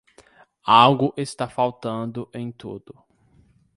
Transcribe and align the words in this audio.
Algo 0.65 1.13
está 1.15 1.47
faltando 1.47 2.27
em 2.33 2.51
tudo. 2.51 2.97